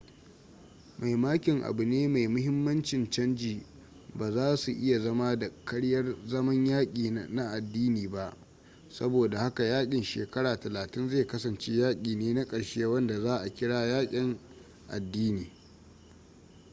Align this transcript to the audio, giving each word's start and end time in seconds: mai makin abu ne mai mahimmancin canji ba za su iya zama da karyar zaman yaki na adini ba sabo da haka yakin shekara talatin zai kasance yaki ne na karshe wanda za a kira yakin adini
mai 0.99 1.15
makin 1.15 1.61
abu 1.63 1.83
ne 1.85 2.07
mai 2.07 2.27
mahimmancin 2.27 3.09
canji 3.09 3.65
ba 4.15 4.31
za 4.31 4.55
su 4.57 4.71
iya 4.71 4.99
zama 4.99 5.35
da 5.37 5.51
karyar 5.65 6.15
zaman 6.25 6.65
yaki 6.65 7.11
na 7.11 7.49
adini 7.51 8.07
ba 8.07 8.37
sabo 8.89 9.27
da 9.27 9.39
haka 9.39 9.63
yakin 9.63 10.03
shekara 10.03 10.57
talatin 10.59 11.09
zai 11.09 11.25
kasance 11.27 11.71
yaki 11.73 12.15
ne 12.15 12.33
na 12.33 12.45
karshe 12.45 12.85
wanda 12.85 13.19
za 13.21 13.37
a 13.41 13.49
kira 13.53 13.85
yakin 13.85 14.37
adini 14.87 15.51